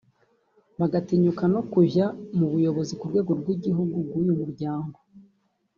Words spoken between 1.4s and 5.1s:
no kujya mu buyobozi ku rwego rw’igihugu bw’uyu muryango